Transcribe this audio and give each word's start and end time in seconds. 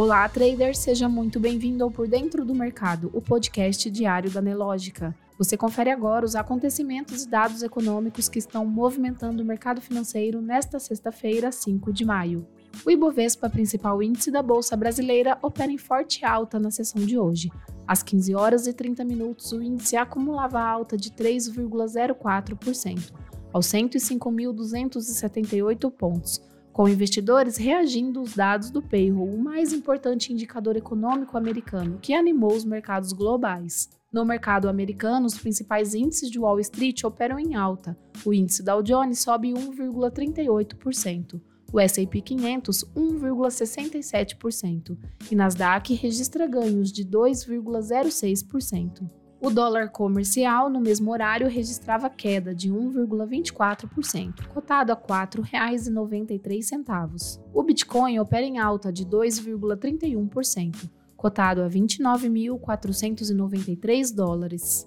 Olá, 0.00 0.28
trader, 0.28 0.76
seja 0.76 1.08
muito 1.08 1.40
bem-vindo 1.40 1.82
ao 1.82 1.90
Por 1.90 2.06
Dentro 2.06 2.44
do 2.44 2.54
Mercado, 2.54 3.10
o 3.12 3.20
podcast 3.20 3.90
diário 3.90 4.30
da 4.30 4.40
Nelógica. 4.40 5.12
Você 5.36 5.56
confere 5.56 5.90
agora 5.90 6.24
os 6.24 6.36
acontecimentos 6.36 7.24
e 7.24 7.28
dados 7.28 7.64
econômicos 7.64 8.28
que 8.28 8.38
estão 8.38 8.64
movimentando 8.64 9.42
o 9.42 9.44
mercado 9.44 9.80
financeiro 9.80 10.40
nesta 10.40 10.78
sexta-feira, 10.78 11.50
5 11.50 11.92
de 11.92 12.04
maio. 12.04 12.46
O 12.86 12.92
Ibovespa, 12.92 13.50
principal 13.50 14.00
índice 14.00 14.30
da 14.30 14.40
Bolsa 14.40 14.76
Brasileira, 14.76 15.36
opera 15.42 15.72
em 15.72 15.78
forte 15.78 16.24
alta 16.24 16.60
na 16.60 16.70
sessão 16.70 17.04
de 17.04 17.18
hoje. 17.18 17.50
Às 17.84 18.00
15 18.00 18.36
horas 18.36 18.68
e 18.68 18.72
30 18.72 19.04
minutos, 19.04 19.50
o 19.50 19.60
índice 19.60 19.96
acumulava 19.96 20.60
alta 20.60 20.96
de 20.96 21.10
3,04%, 21.10 23.12
aos 23.52 23.66
105.278 23.66 25.90
pontos 25.90 26.40
com 26.78 26.88
investidores 26.88 27.56
reagindo 27.56 28.20
aos 28.20 28.34
dados 28.34 28.70
do 28.70 28.80
payroll, 28.80 29.34
o 29.34 29.42
mais 29.42 29.72
importante 29.72 30.32
indicador 30.32 30.76
econômico 30.76 31.36
americano, 31.36 31.98
que 32.00 32.14
animou 32.14 32.54
os 32.54 32.64
mercados 32.64 33.12
globais. 33.12 33.90
No 34.12 34.24
mercado 34.24 34.68
americano, 34.68 35.26
os 35.26 35.36
principais 35.36 35.92
índices 35.92 36.30
de 36.30 36.38
Wall 36.38 36.60
Street 36.60 37.02
operam 37.02 37.36
em 37.36 37.56
alta. 37.56 37.98
O 38.24 38.32
índice 38.32 38.62
Dow 38.62 38.80
Jones 38.80 39.18
sobe 39.18 39.52
1,38%, 39.54 41.40
o 41.72 41.80
S&P 41.80 42.20
500 42.20 42.84
1,67% 42.94 44.96
e 45.32 45.34
Nasdaq 45.34 45.92
registra 45.94 46.46
ganhos 46.46 46.92
de 46.92 47.04
2,06%. 47.04 49.17
O 49.40 49.50
dólar 49.50 49.90
comercial, 49.90 50.68
no 50.68 50.80
mesmo 50.80 51.12
horário, 51.12 51.48
registrava 51.48 52.10
queda 52.10 52.52
de 52.52 52.72
1,24%, 52.72 54.48
cotado 54.48 54.90
a 54.90 54.96
R$ 54.96 55.02
4,93. 55.02 57.40
O 57.54 57.62
Bitcoin 57.62 58.18
opera 58.18 58.44
em 58.44 58.58
alta 58.58 58.92
de 58.92 59.06
2,31%, 59.06 60.90
cotado 61.16 61.62
a 61.62 61.70
29.493 61.70 64.12
dólares. 64.12 64.84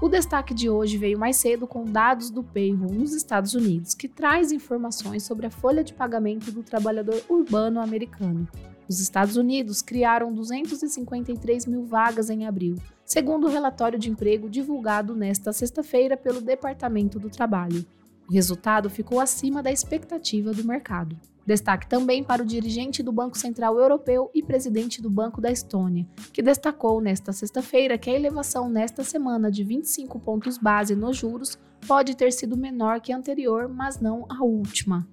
O 0.00 0.08
destaque 0.08 0.54
de 0.54 0.70
hoje 0.70 0.96
veio 0.96 1.18
mais 1.18 1.34
cedo 1.36 1.66
com 1.66 1.82
dados 1.82 2.30
do 2.30 2.44
payroll 2.44 2.92
nos 2.92 3.12
Estados 3.14 3.54
Unidos, 3.54 3.94
que 3.94 4.06
traz 4.06 4.52
informações 4.52 5.24
sobre 5.24 5.46
a 5.46 5.50
folha 5.50 5.82
de 5.82 5.92
pagamento 5.92 6.52
do 6.52 6.62
trabalhador 6.62 7.20
urbano 7.28 7.80
americano, 7.80 8.46
os 8.88 9.00
Estados 9.00 9.36
Unidos 9.36 9.80
criaram 9.82 10.32
253 10.32 11.66
mil 11.66 11.84
vagas 11.84 12.30
em 12.30 12.46
abril, 12.46 12.76
segundo 13.04 13.46
o 13.46 13.50
relatório 13.50 13.98
de 13.98 14.10
emprego 14.10 14.48
divulgado 14.48 15.14
nesta 15.14 15.52
sexta-feira 15.52 16.16
pelo 16.16 16.40
Departamento 16.40 17.18
do 17.18 17.30
Trabalho. 17.30 17.84
O 18.28 18.32
resultado 18.32 18.88
ficou 18.88 19.20
acima 19.20 19.62
da 19.62 19.70
expectativa 19.70 20.52
do 20.52 20.64
mercado. 20.64 21.16
Destaque 21.46 21.86
também 21.86 22.24
para 22.24 22.42
o 22.42 22.46
dirigente 22.46 23.02
do 23.02 23.12
Banco 23.12 23.36
Central 23.36 23.78
Europeu 23.78 24.30
e 24.34 24.42
presidente 24.42 25.02
do 25.02 25.10
Banco 25.10 25.42
da 25.42 25.50
Estônia, 25.50 26.06
que 26.32 26.40
destacou 26.40 27.02
nesta 27.02 27.32
sexta-feira 27.32 27.98
que 27.98 28.08
a 28.08 28.14
elevação 28.14 28.70
nesta 28.70 29.04
semana 29.04 29.50
de 29.50 29.62
25 29.62 30.18
pontos 30.20 30.56
base 30.56 30.94
nos 30.94 31.18
juros 31.18 31.58
pode 31.86 32.16
ter 32.16 32.32
sido 32.32 32.56
menor 32.56 33.00
que 33.00 33.12
a 33.12 33.16
anterior, 33.16 33.68
mas 33.68 34.00
não 34.00 34.24
a 34.30 34.42
última. 34.42 35.06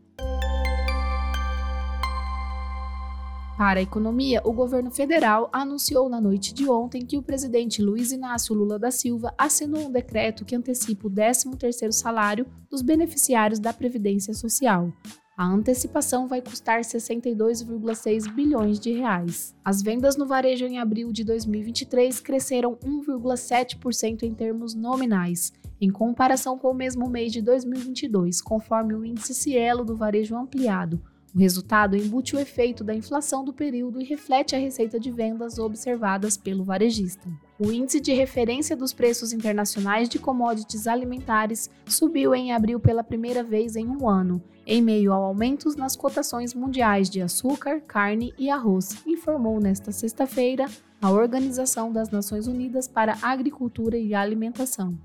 Para 3.61 3.79
a 3.79 3.83
economia, 3.83 4.41
o 4.43 4.51
governo 4.51 4.89
federal 4.89 5.47
anunciou 5.53 6.09
na 6.09 6.19
noite 6.19 6.51
de 6.51 6.67
ontem 6.67 7.05
que 7.05 7.15
o 7.15 7.21
presidente 7.21 7.79
Luiz 7.79 8.11
Inácio 8.11 8.55
Lula 8.55 8.79
da 8.79 8.89
Silva 8.89 9.35
assinou 9.37 9.85
um 9.85 9.91
decreto 9.91 10.43
que 10.43 10.55
antecipa 10.55 11.07
o 11.07 11.11
13º 11.11 11.91
salário 11.91 12.47
dos 12.71 12.81
beneficiários 12.81 13.59
da 13.59 13.71
Previdência 13.71 14.33
Social. 14.33 14.91
A 15.37 15.45
antecipação 15.45 16.27
vai 16.27 16.41
custar 16.41 16.81
62,6 16.81 18.33
bilhões 18.33 18.79
de 18.79 18.93
reais. 18.93 19.55
As 19.63 19.83
vendas 19.83 20.17
no 20.17 20.25
varejo 20.25 20.65
em 20.65 20.79
abril 20.79 21.11
de 21.11 21.23
2023 21.23 22.19
cresceram 22.19 22.75
1,7% 22.77 24.23
em 24.23 24.33
termos 24.33 24.73
nominais, 24.73 25.53
em 25.79 25.91
comparação 25.91 26.57
com 26.57 26.71
o 26.71 26.73
mesmo 26.73 27.07
mês 27.07 27.31
de 27.31 27.43
2022, 27.43 28.41
conforme 28.41 28.95
o 28.95 29.05
índice 29.05 29.35
Cielo 29.35 29.85
do 29.85 29.95
varejo 29.95 30.35
ampliado, 30.35 30.99
o 31.33 31.39
resultado 31.39 31.95
embute 31.95 32.35
o 32.35 32.39
efeito 32.39 32.83
da 32.83 32.93
inflação 32.93 33.43
do 33.43 33.53
período 33.53 34.01
e 34.01 34.05
reflete 34.05 34.55
a 34.55 34.59
receita 34.59 34.99
de 34.99 35.09
vendas 35.09 35.57
observadas 35.57 36.35
pelo 36.35 36.63
varejista. 36.63 37.27
O 37.57 37.71
índice 37.71 38.01
de 38.01 38.13
referência 38.13 38.75
dos 38.75 38.91
preços 38.91 39.31
internacionais 39.31 40.09
de 40.09 40.19
commodities 40.19 40.87
alimentares 40.87 41.69
subiu 41.87 42.35
em 42.35 42.51
abril 42.51 42.79
pela 42.79 43.03
primeira 43.03 43.43
vez 43.43 43.75
em 43.75 43.87
um 43.87 44.09
ano, 44.09 44.41
em 44.65 44.81
meio 44.81 45.13
a 45.13 45.15
aumentos 45.15 45.75
nas 45.75 45.95
cotações 45.95 46.53
mundiais 46.53 47.09
de 47.09 47.21
açúcar, 47.21 47.81
carne 47.81 48.33
e 48.37 48.49
arroz, 48.49 48.97
informou 49.05 49.59
nesta 49.59 49.91
sexta-feira 49.91 50.65
a 51.01 51.09
Organização 51.09 51.91
das 51.91 52.09
Nações 52.09 52.45
Unidas 52.45 52.87
para 52.87 53.17
Agricultura 53.21 53.97
e 53.97 54.13
Alimentação. 54.13 54.97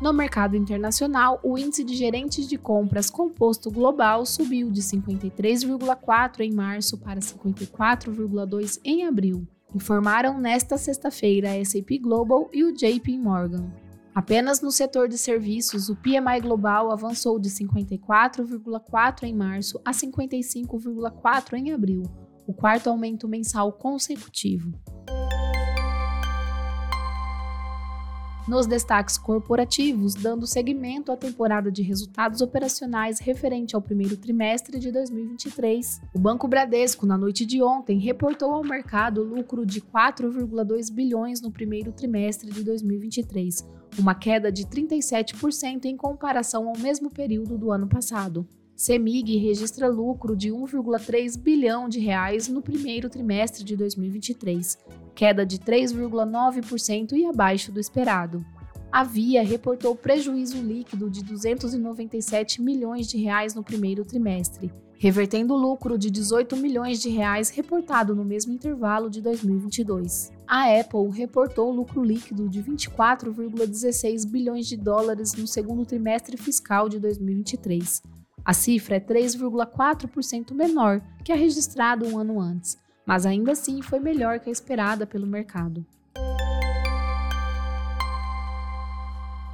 No 0.00 0.12
mercado 0.12 0.56
internacional, 0.56 1.40
o 1.42 1.58
índice 1.58 1.82
de 1.82 1.96
gerentes 1.96 2.46
de 2.46 2.56
compras 2.56 3.10
composto 3.10 3.68
global 3.68 4.24
subiu 4.24 4.70
de 4.70 4.80
53,4 4.80 6.40
em 6.40 6.52
março 6.52 6.96
para 6.98 7.18
54,2 7.18 8.78
em 8.84 9.04
abril, 9.04 9.44
informaram 9.74 10.38
nesta 10.38 10.78
sexta-feira 10.78 11.50
a 11.50 11.56
S&P 11.56 11.98
Global 11.98 12.48
e 12.52 12.62
o 12.62 12.72
JP 12.72 13.18
Morgan. 13.18 13.72
Apenas 14.14 14.60
no 14.60 14.70
setor 14.70 15.08
de 15.08 15.18
serviços, 15.18 15.88
o 15.88 15.96
PMI 15.96 16.40
global 16.42 16.92
avançou 16.92 17.40
de 17.40 17.48
54,4 17.50 19.24
em 19.24 19.34
março 19.34 19.80
a 19.84 19.90
55,4 19.90 21.54
em 21.54 21.72
abril, 21.72 22.04
o 22.46 22.54
quarto 22.54 22.88
aumento 22.88 23.26
mensal 23.26 23.72
consecutivo. 23.72 24.72
Nos 28.48 28.66
destaques 28.66 29.18
corporativos, 29.18 30.14
dando 30.14 30.46
seguimento 30.46 31.12
à 31.12 31.16
temporada 31.16 31.70
de 31.70 31.82
resultados 31.82 32.40
operacionais 32.40 33.20
referente 33.20 33.76
ao 33.76 33.82
primeiro 33.82 34.16
trimestre 34.16 34.78
de 34.78 34.90
2023. 34.90 36.00
O 36.14 36.18
Banco 36.18 36.48
Bradesco, 36.48 37.04
na 37.04 37.18
noite 37.18 37.44
de 37.44 37.62
ontem, 37.62 37.98
reportou 37.98 38.50
ao 38.50 38.64
mercado 38.64 39.22
lucro 39.22 39.66
de 39.66 39.82
4,2 39.82 40.90
bilhões 40.90 41.42
no 41.42 41.52
primeiro 41.52 41.92
trimestre 41.92 42.50
de 42.50 42.64
2023, 42.64 43.68
uma 43.98 44.14
queda 44.14 44.50
de 44.50 44.64
37% 44.64 45.84
em 45.84 45.96
comparação 45.96 46.68
ao 46.68 46.78
mesmo 46.78 47.10
período 47.10 47.58
do 47.58 47.70
ano 47.70 47.86
passado. 47.86 48.48
CEMIG 48.78 49.38
registra 49.38 49.88
lucro 49.88 50.36
de 50.36 50.50
1,3 50.50 51.36
bilhão 51.36 51.88
de 51.88 51.98
reais 51.98 52.46
no 52.46 52.62
primeiro 52.62 53.10
trimestre 53.10 53.64
de 53.64 53.74
2023, 53.74 54.78
queda 55.16 55.44
de 55.44 55.58
3,9% 55.58 57.14
e 57.14 57.26
abaixo 57.26 57.72
do 57.72 57.80
esperado. 57.80 58.46
A 58.92 59.02
Via 59.02 59.42
reportou 59.42 59.96
prejuízo 59.96 60.62
líquido 60.62 61.10
de 61.10 61.24
297 61.24 62.62
milhões 62.62 63.08
de 63.08 63.18
reais 63.18 63.52
no 63.52 63.64
primeiro 63.64 64.04
trimestre, 64.04 64.72
revertendo 64.96 65.54
o 65.54 65.58
lucro 65.58 65.98
de 65.98 66.08
18 66.08 66.56
milhões 66.56 67.00
de 67.00 67.08
reais 67.08 67.50
reportado 67.50 68.14
no 68.14 68.24
mesmo 68.24 68.52
intervalo 68.52 69.10
de 69.10 69.20
2022. 69.20 70.30
A 70.46 70.78
Apple 70.78 71.10
reportou 71.12 71.72
lucro 71.72 72.04
líquido 72.04 72.48
de 72.48 72.62
24,16 72.62 74.24
bilhões 74.30 74.68
de 74.68 74.76
dólares 74.76 75.34
no 75.34 75.48
segundo 75.48 75.84
trimestre 75.84 76.36
fiscal 76.36 76.88
de 76.88 77.00
2023, 77.00 78.02
a 78.44 78.52
cifra 78.52 78.96
é 78.96 79.00
3,4% 79.00 80.54
menor 80.54 81.02
que 81.24 81.32
a 81.32 81.36
registrada 81.36 82.06
um 82.06 82.18
ano 82.18 82.40
antes, 82.40 82.78
mas 83.06 83.26
ainda 83.26 83.52
assim 83.52 83.82
foi 83.82 84.00
melhor 84.00 84.40
que 84.40 84.48
a 84.48 84.52
esperada 84.52 85.06
pelo 85.06 85.26
mercado. 85.26 85.84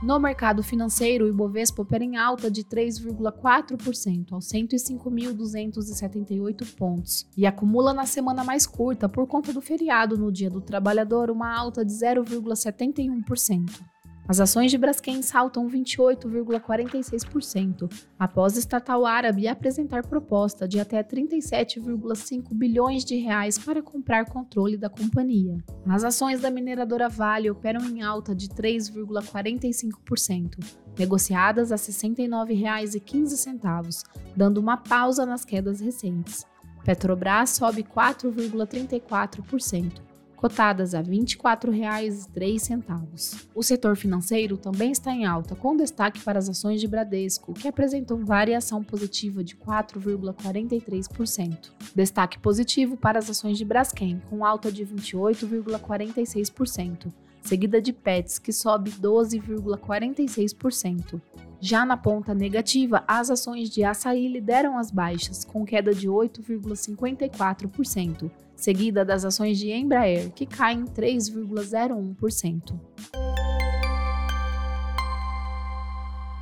No 0.04 0.20
mercado 0.20 0.62
financeiro, 0.62 1.24
o 1.24 1.28
Ibovespa 1.28 1.80
opera 1.80 2.04
em 2.04 2.18
alta 2.18 2.50
de 2.50 2.62
3,4% 2.62 4.32
aos 4.32 4.44
105.278 4.48 6.76
pontos 6.76 7.26
e 7.34 7.46
acumula 7.46 7.94
na 7.94 8.04
semana 8.04 8.44
mais 8.44 8.66
curta, 8.66 9.08
por 9.08 9.26
conta 9.26 9.50
do 9.50 9.62
feriado 9.62 10.18
no 10.18 10.30
Dia 10.30 10.50
do 10.50 10.60
Trabalhador, 10.60 11.30
uma 11.30 11.56
alta 11.56 11.82
de 11.82 11.94
0,71%. 11.94 13.93
As 14.26 14.40
ações 14.40 14.70
de 14.70 14.78
Braskem 14.78 15.20
saltam 15.20 15.68
28,46% 15.68 17.92
após 18.18 18.56
estatal 18.56 19.04
árabe 19.04 19.46
apresentar 19.46 20.06
proposta 20.06 20.66
de 20.66 20.80
até 20.80 21.02
37,5 21.02 22.54
bilhões 22.54 23.04
de 23.04 23.16
reais 23.16 23.58
para 23.58 23.82
comprar 23.82 24.24
controle 24.24 24.78
da 24.78 24.88
companhia. 24.88 25.58
As 25.86 26.04
ações 26.04 26.40
da 26.40 26.50
mineradora 26.50 27.06
Vale 27.06 27.50
operam 27.50 27.84
em 27.84 28.00
alta 28.00 28.34
de 28.34 28.48
3,45%, 28.48 30.56
negociadas 30.98 31.70
a 31.70 31.74
R$ 31.74 31.82
69,15, 31.82 34.04
dando 34.34 34.56
uma 34.56 34.78
pausa 34.78 35.26
nas 35.26 35.44
quedas 35.44 35.80
recentes. 35.80 36.46
Petrobras 36.82 37.50
sobe 37.50 37.82
4,34%, 37.82 40.13
cotadas 40.44 40.94
a 40.94 40.98
R$ 40.98 41.06
24,03. 41.06 43.46
O 43.54 43.62
setor 43.62 43.96
financeiro 43.96 44.58
também 44.58 44.92
está 44.92 45.10
em 45.10 45.24
alta, 45.24 45.56
com 45.56 45.74
destaque 45.74 46.20
para 46.20 46.38
as 46.38 46.50
ações 46.50 46.82
de 46.82 46.86
Bradesco, 46.86 47.54
que 47.54 47.66
apresentou 47.66 48.18
variação 48.18 48.84
positiva 48.84 49.42
de 49.42 49.56
4,43%. 49.56 51.70
Destaque 51.94 52.38
positivo 52.38 52.94
para 52.94 53.18
as 53.18 53.30
ações 53.30 53.56
de 53.56 53.64
Braskem, 53.64 54.20
com 54.28 54.44
alta 54.44 54.70
de 54.70 54.84
28,46%, 54.84 57.10
seguida 57.44 57.80
de 57.80 57.92
Pets, 57.92 58.38
que 58.38 58.52
sobe 58.52 58.90
12,46%. 58.92 61.20
Já 61.60 61.84
na 61.86 61.96
ponta 61.96 62.34
negativa, 62.34 63.04
as 63.06 63.30
ações 63.30 63.70
de 63.70 63.84
açaí 63.84 64.26
lideram 64.28 64.76
as 64.76 64.90
baixas, 64.90 65.44
com 65.44 65.64
queda 65.64 65.94
de 65.94 66.08
8,54%, 66.08 68.28
seguida 68.56 69.04
das 69.04 69.24
ações 69.24 69.56
de 69.58 69.70
Embraer, 69.70 70.32
que 70.32 70.46
caem 70.46 70.84
3,01%. 70.84 72.74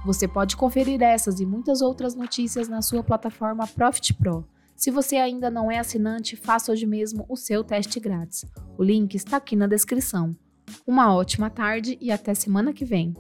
Você 0.04 0.26
pode 0.26 0.56
conferir 0.56 1.00
essas 1.00 1.38
e 1.38 1.46
muitas 1.46 1.80
outras 1.80 2.16
notícias 2.16 2.68
na 2.68 2.82
sua 2.82 3.04
plataforma 3.04 3.68
Profit 3.68 4.14
Pro. 4.14 4.44
Se 4.74 4.90
você 4.90 5.14
ainda 5.16 5.48
não 5.48 5.70
é 5.70 5.78
assinante, 5.78 6.34
faça 6.34 6.72
hoje 6.72 6.86
mesmo 6.86 7.24
o 7.28 7.36
seu 7.36 7.62
teste 7.62 8.00
grátis. 8.00 8.44
O 8.76 8.82
link 8.82 9.14
está 9.14 9.36
aqui 9.36 9.54
na 9.54 9.68
descrição. 9.68 10.34
Uma 10.86 11.14
ótima 11.14 11.50
tarde 11.50 11.98
e 12.00 12.10
até 12.10 12.34
semana 12.34 12.72
que 12.72 12.84
vem. 12.84 13.14